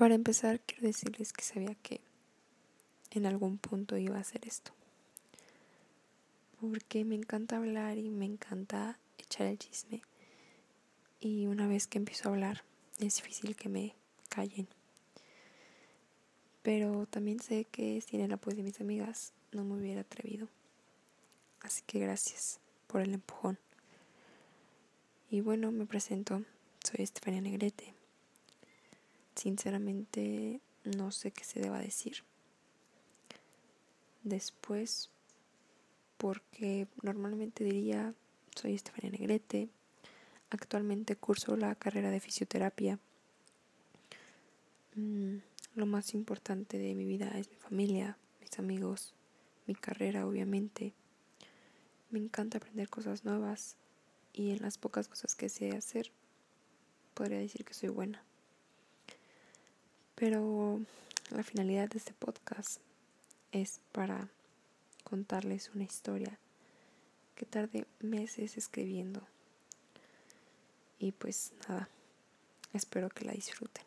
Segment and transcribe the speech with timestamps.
[0.00, 2.00] Para empezar, quiero decirles que sabía que
[3.10, 4.72] en algún punto iba a hacer esto.
[6.58, 10.00] Porque me encanta hablar y me encanta echar el chisme.
[11.20, 12.64] Y una vez que empiezo a hablar,
[12.98, 13.94] es difícil que me
[14.30, 14.68] callen.
[16.62, 20.48] Pero también sé que sin el apoyo de mis amigas no me hubiera atrevido.
[21.60, 23.58] Así que gracias por el empujón.
[25.28, 26.42] Y bueno, me presento.
[26.82, 27.99] Soy Estefania Negrete.
[29.40, 32.24] Sinceramente no sé qué se deba decir.
[34.22, 35.08] Después,
[36.18, 38.12] porque normalmente diría,
[38.54, 39.70] soy Estefania Negrete.
[40.50, 42.98] Actualmente curso la carrera de fisioterapia.
[44.94, 45.36] Mm,
[45.74, 49.14] lo más importante de mi vida es mi familia, mis amigos,
[49.66, 50.92] mi carrera, obviamente.
[52.10, 53.78] Me encanta aprender cosas nuevas
[54.34, 56.12] y en las pocas cosas que sé hacer,
[57.14, 58.22] podría decir que soy buena.
[60.20, 60.78] Pero
[61.30, 62.78] la finalidad de este podcast
[63.52, 64.28] es para
[65.02, 66.38] contarles una historia
[67.34, 69.22] que tardé meses escribiendo.
[70.98, 71.88] Y pues nada,
[72.74, 73.82] espero que la disfruten.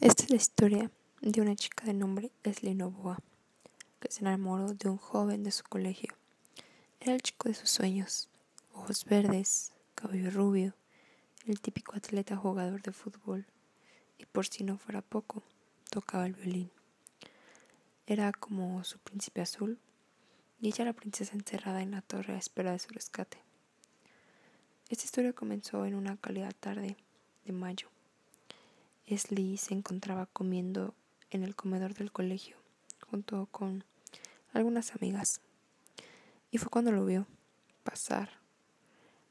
[0.00, 3.18] Esta es la historia de una chica de nombre Leslie Novoa,
[4.00, 6.14] que se enamoró de un joven de su colegio.
[7.00, 8.30] Era el chico de sus sueños,
[8.72, 10.72] ojos verdes, cabello rubio,
[11.44, 13.44] el típico atleta jugador de fútbol,
[14.20, 15.42] y por si no fuera poco,
[15.88, 16.70] tocaba el violín.
[18.06, 19.78] Era como su príncipe azul,
[20.60, 23.38] y ella la princesa encerrada en la torre a espera de su rescate.
[24.90, 26.96] Esta historia comenzó en una cálida tarde
[27.44, 27.88] de mayo
[29.10, 30.94] Esli se encontraba comiendo
[31.30, 32.56] en el comedor del colegio
[33.10, 33.84] junto con
[34.52, 35.40] algunas amigas.
[36.52, 37.26] Y fue cuando lo vio
[37.82, 38.39] pasar.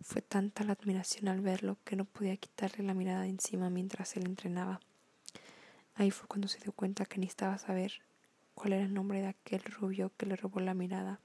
[0.01, 4.15] Fue tanta la admiración al verlo que no podía quitarle la mirada de encima mientras
[4.15, 4.79] él entrenaba.
[5.95, 8.01] Ahí fue cuando se dio cuenta que necesitaba saber
[8.55, 11.19] cuál era el nombre de aquel rubio que le robó la mirada.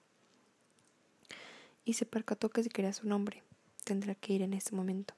[1.85, 3.45] Y se percató que si quería su nombre,
[3.85, 5.15] tendría que ir en ese momento,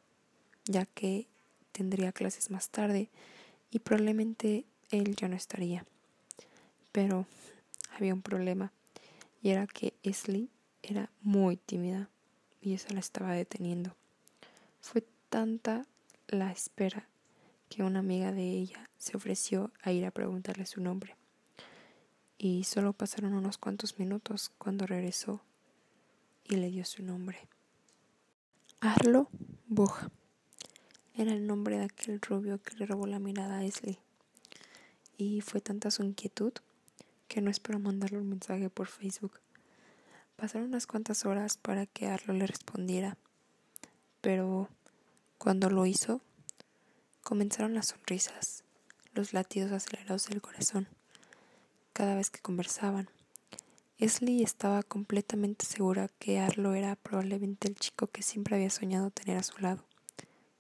[0.67, 1.27] ya que
[1.73, 3.09] tendría clases más tarde
[3.71, 5.87] y probablemente él ya no estaría.
[6.93, 7.27] Pero
[7.97, 8.73] había un problema
[9.41, 10.51] y era que Esli
[10.83, 12.11] era muy tímida
[12.67, 13.95] y eso la estaba deteniendo.
[14.81, 15.87] Fue tanta
[16.27, 17.07] la espera
[17.69, 21.15] que una amiga de ella se ofreció a ir a preguntarle su nombre.
[22.39, 25.43] Y solo pasaron unos cuantos minutos cuando regresó
[26.43, 27.39] y le dio su nombre.
[28.81, 29.29] Arlo
[29.69, 30.11] Boja.
[31.15, 34.01] Era el nombre de aquel rubio que le robó la mirada a Esli.
[35.17, 36.53] Y fue tanta su inquietud
[37.29, 39.39] que no esperó mandarle un mensaje por Facebook.
[40.37, 43.17] Pasaron unas cuantas horas para que Arlo le respondiera,
[44.21, 44.69] pero
[45.39, 46.21] cuando lo hizo,
[47.23, 48.63] comenzaron las sonrisas,
[49.15, 50.89] los latidos acelerados del corazón,
[51.95, 53.09] cada vez que conversaban.
[53.99, 59.39] Esli estaba completamente segura que Arlo era probablemente el chico que siempre había soñado tener
[59.39, 59.85] a su lado.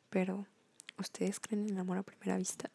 [0.08, 0.46] Pero,
[0.98, 2.70] ¿ustedes creen en el amor a primera vista?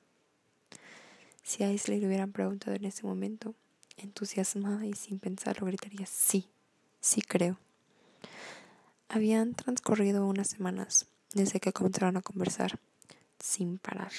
[1.42, 3.56] Si a Isley le hubieran preguntado en ese momento,
[3.98, 6.48] entusiasmada y sin pensarlo, gritaría sí,
[7.02, 7.58] sí creo.
[9.10, 12.80] Habían transcurrido unas semanas desde que comenzaron a conversar,
[13.40, 14.12] sin parar.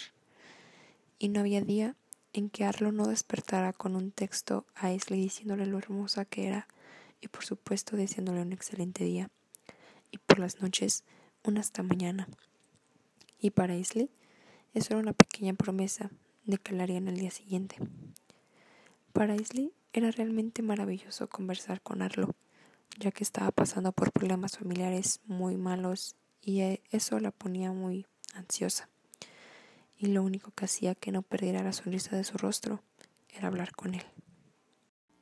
[1.18, 1.96] Y no había día
[2.32, 6.66] en que Arlo no despertara con un texto a Isley diciéndole lo hermosa que era
[7.20, 9.30] y por supuesto deseándole un excelente día.
[10.10, 11.04] Y por las noches,
[11.44, 12.28] una hasta mañana.
[13.38, 14.10] Y para Isley,
[14.74, 16.10] eso era una pequeña promesa
[16.44, 17.76] de que la harían el día siguiente.
[19.12, 22.34] Para Isley era realmente maravilloso conversar con Arlo,
[22.98, 28.06] ya que estaba pasando por problemas familiares muy malos y e, eso la ponía muy
[28.34, 28.88] ansiosa.
[29.96, 32.82] Y lo único que hacía que no perdiera la sonrisa de su rostro
[33.28, 34.04] era hablar con él.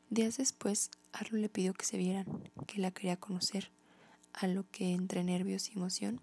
[0.09, 2.27] Días después, Arlo le pidió que se vieran,
[2.67, 3.71] que la quería conocer,
[4.33, 6.21] a lo que entre nervios y emoción,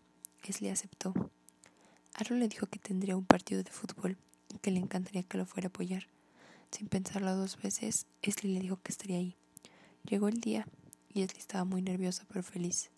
[0.47, 1.13] Isley aceptó.
[2.13, 4.17] Aaron le dijo que tendría un partido de fútbol
[4.53, 6.07] y que le encantaría que lo fuera a apoyar.
[6.71, 9.35] Sin pensarlo dos veces, Esli le dijo que estaría ahí.
[10.03, 10.67] Llegó el día
[11.17, 12.91] y Esli estaba muy nerviosa pero feliz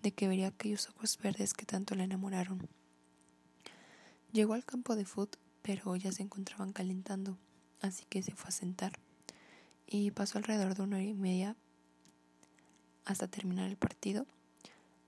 [0.00, 2.68] de que vería aquellos ojos verdes que tanto la enamoraron.
[4.30, 7.36] Llegó al campo de fútbol, pero ya se encontraban calentando,
[7.80, 8.92] así que se fue a sentar
[9.84, 11.56] y pasó alrededor de una hora y media
[13.04, 14.26] hasta terminar el partido.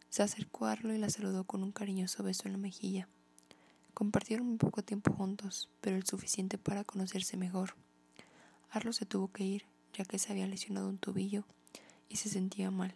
[0.09, 3.09] Se acercó a Arlo y la saludó con un cariñoso beso en la mejilla.
[3.95, 7.77] Compartieron un poco tiempo juntos, pero el suficiente para conocerse mejor.
[8.69, 11.45] Arlo se tuvo que ir, ya que se había lesionado un tobillo
[12.09, 12.95] y se sentía mal.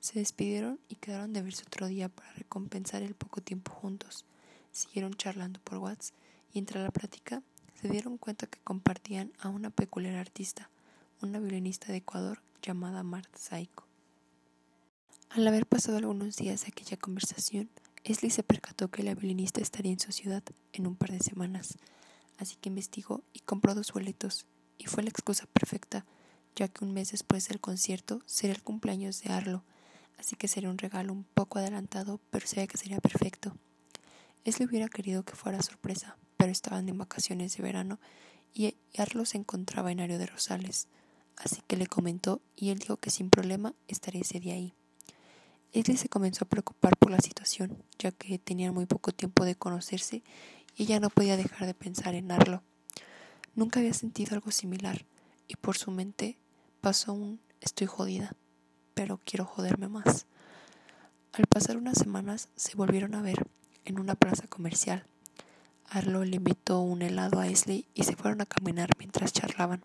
[0.00, 4.24] Se despidieron y quedaron de verse otro día para recompensar el poco tiempo juntos.
[4.72, 6.14] Siguieron charlando por WhatsApp
[6.52, 7.42] y entre la plática
[7.80, 10.70] se dieron cuenta que compartían a una peculiar artista,
[11.22, 13.86] una violinista de Ecuador llamada Marta Saiko.
[15.30, 17.70] Al haber pasado algunos días de aquella conversación,
[18.04, 20.42] Esli se percató que la violinista estaría en su ciudad
[20.72, 21.78] en un par de semanas,
[22.38, 24.46] así que investigó y compró dos boletos,
[24.78, 26.04] y fue la excusa perfecta,
[26.60, 29.64] ya que un mes después del concierto sería el cumpleaños de Arlo,
[30.18, 33.56] así que sería un regalo un poco adelantado, pero sabía que sería perfecto.
[34.44, 37.98] Esli hubiera querido que fuera sorpresa, pero estaban en vacaciones de verano
[38.52, 40.88] y Arlo se encontraba en Ario de Rosales,
[41.38, 44.74] así que le comentó y él dijo que sin problema estaría ese día ahí.
[45.72, 49.54] Esli se comenzó a preocupar por la situación, ya que tenían muy poco tiempo de
[49.54, 50.22] conocerse
[50.76, 52.62] y ella no podía dejar de pensar en Arlo.
[53.54, 55.06] Nunca había sentido algo similar
[55.48, 56.36] y por su mente
[56.80, 58.32] pasó un estoy jodida,
[58.94, 60.26] pero quiero joderme más.
[61.32, 63.46] Al pasar unas semanas se volvieron a ver
[63.84, 65.04] en una plaza comercial.
[65.84, 69.84] Arlo le invitó un helado a Esli y se fueron a caminar mientras charlaban.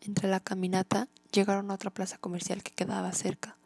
[0.00, 3.56] Entre la caminata llegaron a otra plaza comercial que quedaba cerca.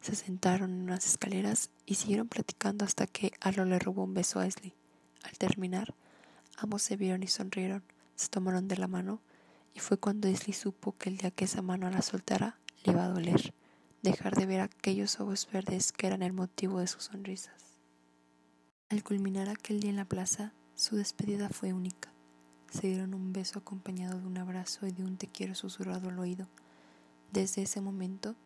[0.00, 4.40] Se sentaron en unas escaleras y siguieron platicando hasta que Arlo le robó un beso
[4.40, 4.74] a Esli.
[5.22, 5.94] Al terminar,
[6.56, 7.82] ambos se vieron y sonrieron,
[8.16, 9.20] se tomaron de la mano
[9.74, 13.04] y fue cuando Esli supo que el día que esa mano la soltara le iba
[13.04, 13.52] a doler
[14.04, 17.78] dejar de ver aquellos ojos verdes que eran el motivo de sus sonrisas.
[18.90, 22.12] Al culminar aquel día en la plaza, su despedida fue única.
[22.70, 26.18] Se dieron un beso acompañado de un abrazo y de un te quiero susurrado al
[26.18, 26.48] oído.
[27.32, 28.36] Desde ese momento,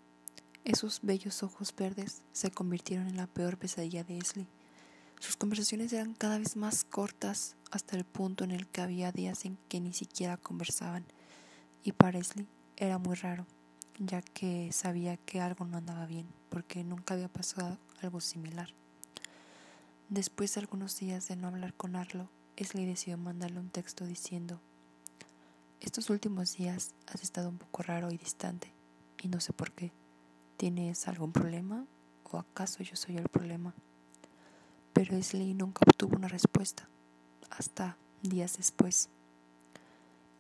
[0.65, 4.47] esos bellos ojos verdes se convirtieron en la peor pesadilla de Esli.
[5.19, 9.45] Sus conversaciones eran cada vez más cortas hasta el punto en el que había días
[9.45, 11.05] en que ni siquiera conversaban.
[11.83, 12.47] Y para Esli
[12.77, 13.47] era muy raro,
[13.99, 18.75] ya que sabía que algo no andaba bien, porque nunca había pasado algo similar.
[20.09, 24.61] Después de algunos días de no hablar con Arlo, Esli decidió mandarle un texto diciendo,
[25.81, 28.73] Estos últimos días has estado un poco raro y distante,
[29.23, 29.93] y no sé por qué.
[30.57, 31.87] ¿Tienes algún problema?
[32.25, 33.75] ¿O acaso yo soy el problema?
[34.93, 36.89] Pero Esli nunca obtuvo una respuesta,
[37.51, 39.09] hasta días después.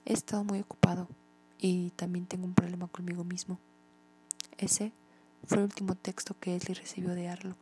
[0.04, 1.08] He estado muy ocupado
[1.58, 3.58] y también tengo un problema conmigo mismo.
[4.56, 4.92] Ese
[5.44, 7.56] fue el último texto que Esli recibió de Arlo.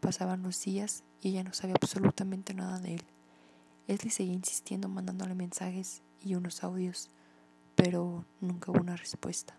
[0.00, 3.02] Pasaban los días y ella no sabía absolutamente nada de él.
[3.86, 7.10] Leslie seguía insistiendo mandándole mensajes y unos audios,
[7.74, 9.54] pero nunca hubo una respuesta.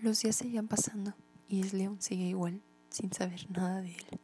[0.00, 1.14] Los días seguían pasando
[1.48, 4.20] y Leslie aún seguía igual, sin saber nada de él.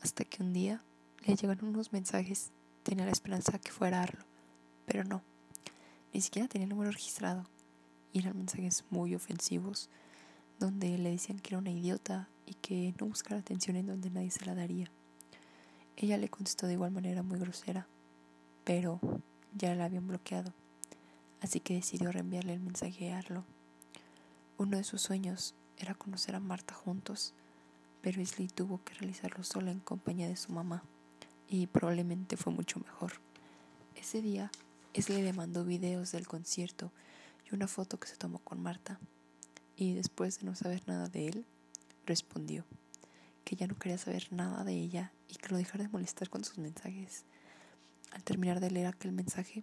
[0.00, 0.82] Hasta que un día
[1.26, 2.50] le llegaron unos mensajes.
[2.82, 4.24] Tenía la esperanza de que fuera Arlo,
[4.86, 5.22] pero no.
[6.12, 7.46] Ni siquiera tenía el número registrado.
[8.12, 9.90] Y eran mensajes muy ofensivos,
[10.58, 14.30] donde le decían que era una idiota y que no buscara atención en donde nadie
[14.30, 14.90] se la daría.
[15.96, 17.86] Ella le contestó de igual manera muy grosera,
[18.64, 19.00] pero
[19.54, 20.52] ya la habían bloqueado,
[21.40, 23.44] así que decidió reenviarle el mensaje a Arlo.
[24.56, 27.34] Uno de sus sueños era conocer a Marta juntos,
[28.00, 30.82] pero Isley tuvo que realizarlo sola en compañía de su mamá,
[31.48, 33.14] y probablemente fue mucho mejor.
[33.96, 34.50] Ese día,
[34.98, 36.90] Isley le mandó videos del concierto
[37.48, 38.98] y una foto que se tomó con Marta,
[39.76, 41.46] y después de no saber nada de él,
[42.04, 42.64] respondió
[43.44, 46.42] que ya no quería saber nada de ella y que lo dejara de molestar con
[46.42, 47.24] sus mensajes.
[48.10, 49.62] Al terminar de leer aquel mensaje,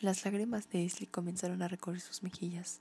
[0.00, 2.80] las lágrimas de Esli comenzaron a recorrer sus mejillas.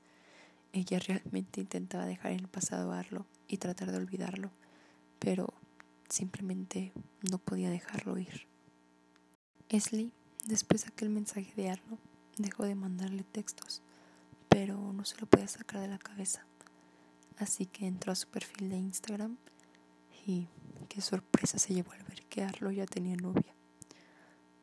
[0.72, 3.06] Ella realmente intentaba dejar en el pasado a
[3.50, 4.52] y tratar de olvidarlo,
[5.20, 5.54] pero
[6.08, 6.94] simplemente
[7.30, 8.48] no podía dejarlo ir.
[9.68, 10.14] Esli,
[10.46, 11.98] después de aquel mensaje de Arlo,
[12.38, 13.82] dejó de mandarle textos,
[14.50, 16.46] pero no se lo podía sacar de la cabeza.
[17.38, 19.38] Así que entró a su perfil de Instagram
[20.26, 20.48] y
[20.90, 23.54] qué sorpresa se llevó al ver que Arlo ya tenía novia.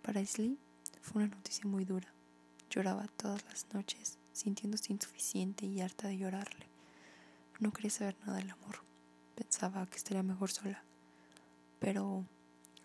[0.02, 0.58] Para Slee
[1.00, 2.12] fue una noticia muy dura.
[2.70, 6.68] Lloraba todas las noches, sintiéndose insuficiente y harta de llorarle.
[7.60, 8.80] No quería saber nada del amor.
[9.34, 10.84] Pensaba que estaría mejor sola.
[11.78, 12.24] Pero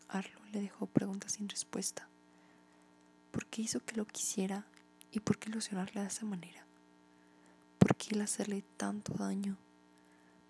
[0.08, 2.08] Arlo le dejó preguntas sin respuesta.
[3.34, 4.64] ¿Por qué hizo que lo quisiera
[5.12, 6.68] y por qué ilusionarle de esa manera?
[7.80, 9.58] ¿Por qué hacerle tanto daño?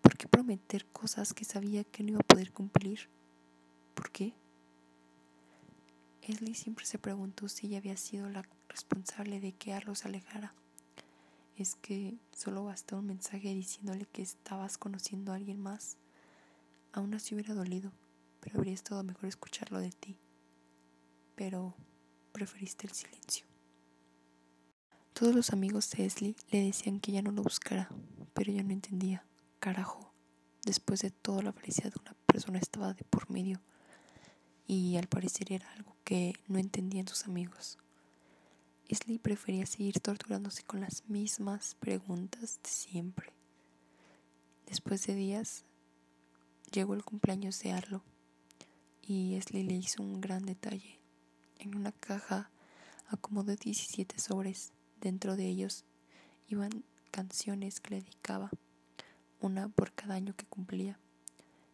[0.01, 3.07] ¿Por qué prometer cosas que sabía que no iba a poder cumplir?
[3.95, 4.33] ¿Por qué?
[6.23, 10.53] Esli siempre se preguntó si ella había sido la responsable de que Arlo se alejara.
[11.55, 15.95] Es que solo bastó un mensaje diciéndole que estabas conociendo a alguien más.
[16.91, 17.93] Aún así hubiera dolido,
[18.41, 20.17] pero habría estado mejor escucharlo de ti.
[21.37, 21.73] Pero
[22.33, 23.45] preferiste el silencio.
[25.13, 27.87] Todos los amigos de Esli le decían que ya no lo buscara,
[28.33, 29.23] pero ella no entendía.
[29.59, 30.11] Carajo,
[30.65, 33.61] después de todo la felicidad de una persona estaba de por medio
[34.67, 37.77] y al parecer era algo que no entendían sus amigos.
[38.87, 43.31] Isley prefería seguir torturándose con las mismas preguntas de siempre.
[44.67, 45.63] Después de días,
[46.71, 48.03] llegó el cumpleaños de Arlo
[49.01, 51.02] y Isley le hizo un gran detalle.
[51.63, 52.51] En una caja
[53.07, 54.73] acomodó 17 sobres.
[54.99, 55.85] Dentro de ellos
[56.49, 58.51] iban canciones que le dedicaba,
[59.39, 60.99] una por cada año que cumplía.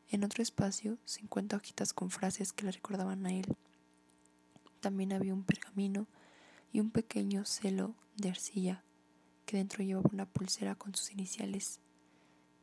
[0.10, 3.48] En otro espacio, 50 hojitas con frases que le recordaban a él.
[4.80, 6.06] También había un pergamino
[6.72, 8.84] y un pequeño celo de arcilla
[9.48, 11.80] que dentro llevaba una pulsera con sus iniciales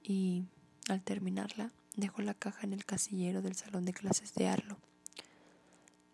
[0.00, 0.45] y
[0.88, 4.78] al terminarla dejó la caja en el casillero del salón de clases de Arlo.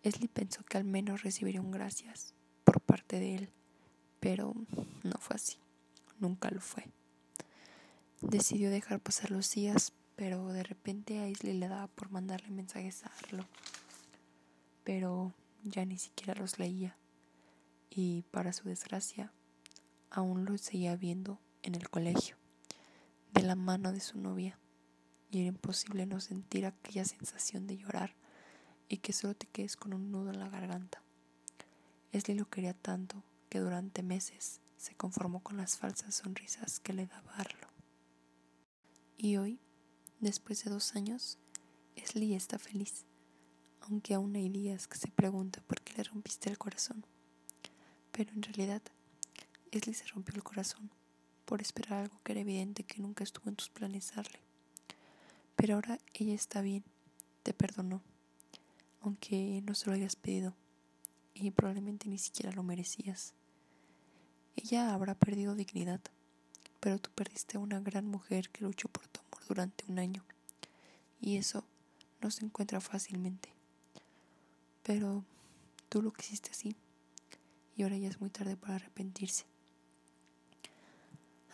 [0.02, 3.50] Esli pensó que al menos recibiría un gracias por parte de él,
[4.18, 4.52] pero
[5.04, 5.58] no fue así,
[6.18, 6.88] nunca lo fue.
[8.20, 13.04] Decidió dejar pasar los días, pero de repente a Isley le daba por mandarle mensajes
[13.04, 13.46] a Arlo,
[14.82, 15.32] pero
[15.62, 16.96] ya ni siquiera los leía
[17.88, 19.32] y para su desgracia
[20.10, 22.36] aún lo seguía viendo en el colegio,
[23.32, 24.58] de la mano de su novia,
[25.30, 28.14] y era imposible no sentir aquella sensación de llorar
[28.92, 31.00] y que solo te quedes con un nudo en la garganta.
[32.12, 37.06] Esli lo quería tanto que durante meses se conformó con las falsas sonrisas que le
[37.06, 37.68] daba Arlo.
[39.16, 39.58] Y hoy,
[40.20, 41.38] después de dos años,
[41.96, 43.06] Esli está feliz,
[43.80, 47.06] aunque aún hay días que se pregunta por qué le rompiste el corazón.
[48.10, 48.82] Pero en realidad,
[49.70, 50.90] Esli se rompió el corazón
[51.46, 54.40] por esperar algo que era evidente que nunca estuvo en tus planes darle.
[55.56, 56.84] Pero ahora ella está bien,
[57.42, 58.02] te perdonó,
[59.02, 60.54] aunque no se lo hayas pedido
[61.34, 63.34] y probablemente ni siquiera lo merecías.
[64.56, 66.00] Ella habrá perdido dignidad,
[66.80, 70.24] pero tú perdiste a una gran mujer que luchó por tu amor durante un año
[71.20, 71.64] y eso
[72.20, 73.48] no se encuentra fácilmente.
[74.82, 75.24] Pero
[75.88, 76.76] tú lo quisiste así
[77.76, 79.44] y ahora ya es muy tarde para arrepentirse.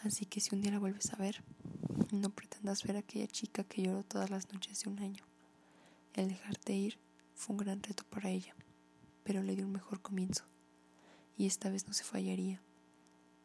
[0.05, 1.43] Así que si un día la vuelves a ver,
[2.13, 5.25] no pretendas ver a aquella chica que lloró todas las noches de un año.
[6.15, 6.99] El dejarte ir
[7.39, 8.53] fue un gran reto para ella,
[9.23, 10.45] pero le dio un mejor comienzo.
[11.37, 12.61] Y esta vez no se fallaría.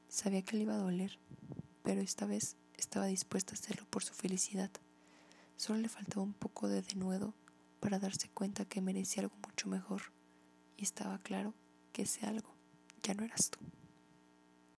[0.10, 1.20] Sabía que le iba a doler,
[1.84, 4.72] pero esta vez estaba dispuesta a hacerlo por su felicidad.
[5.58, 7.36] Solo le faltaba un poco de denuedo
[7.80, 10.02] para darse cuenta que merecía algo mucho mejor.
[10.76, 11.54] Y estaba claro
[11.92, 12.50] que ese algo
[13.04, 13.60] ya no eras tú.